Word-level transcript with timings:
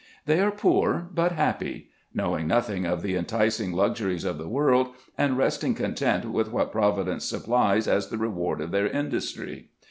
They 0.25 0.39
are 0.39 0.49
poor 0.49 1.09
but 1.13 1.33
happy: 1.33 1.91
knowing 2.11 2.47
nothing 2.47 2.87
of 2.87 3.03
the 3.03 3.13
inticing 3.13 3.71
luxuries 3.71 4.23
of 4.25 4.39
the 4.39 4.47
world, 4.49 4.95
and 5.15 5.37
resting 5.37 5.75
content 5.75 6.25
with 6.25 6.51
what 6.51 6.71
Providence 6.71 7.23
supplies 7.25 7.87
as 7.87 8.07
the 8.07 8.17
reward 8.17 8.61
of 8.61 8.71
their 8.71 8.87
industry. 8.87 9.69